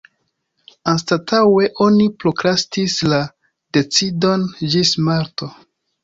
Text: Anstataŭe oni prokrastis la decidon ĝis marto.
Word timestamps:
Anstataŭe 0.91 1.67
oni 1.87 2.07
prokrastis 2.23 2.95
la 3.11 3.19
decidon 3.77 4.47
ĝis 4.75 4.95
marto. 5.09 5.51